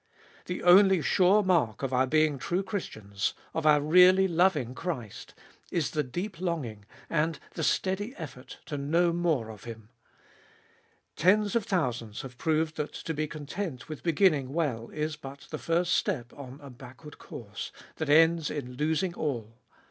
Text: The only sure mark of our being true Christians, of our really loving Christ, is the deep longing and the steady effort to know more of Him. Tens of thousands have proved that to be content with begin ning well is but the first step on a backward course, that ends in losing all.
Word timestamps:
The 0.45 0.63
only 0.63 1.03
sure 1.03 1.43
mark 1.43 1.83
of 1.83 1.93
our 1.93 2.07
being 2.07 2.39
true 2.39 2.63
Christians, 2.63 3.35
of 3.53 3.67
our 3.67 3.79
really 3.79 4.27
loving 4.27 4.73
Christ, 4.73 5.35
is 5.71 5.91
the 5.91 6.01
deep 6.01 6.41
longing 6.41 6.85
and 7.07 7.37
the 7.53 7.63
steady 7.63 8.15
effort 8.17 8.57
to 8.65 8.79
know 8.79 9.13
more 9.13 9.49
of 9.51 9.65
Him. 9.65 9.89
Tens 11.15 11.55
of 11.55 11.65
thousands 11.65 12.21
have 12.23 12.39
proved 12.39 12.77
that 12.77 12.93
to 12.93 13.13
be 13.13 13.27
content 13.27 13.87
with 13.89 14.01
begin 14.01 14.31
ning 14.31 14.53
well 14.53 14.89
is 14.89 15.15
but 15.17 15.41
the 15.51 15.59
first 15.59 15.93
step 15.93 16.33
on 16.33 16.59
a 16.63 16.71
backward 16.71 17.19
course, 17.19 17.71
that 17.97 18.09
ends 18.09 18.49
in 18.49 18.73
losing 18.73 19.13
all. 19.13 19.59